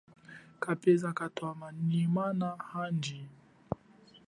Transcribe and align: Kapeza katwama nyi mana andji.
Kapeza 0.63 1.09
katwama 1.17 1.67
nyi 1.87 2.03
mana 2.15 2.47
andji. 2.79 3.19